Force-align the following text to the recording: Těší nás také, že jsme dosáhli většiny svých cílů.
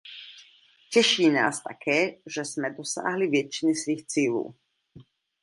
Těší 0.89 1.29
nás 1.29 1.63
také, 1.63 2.15
že 2.25 2.45
jsme 2.45 2.69
dosáhli 2.73 3.27
většiny 3.27 3.75
svých 3.75 4.05
cílů. 4.07 4.55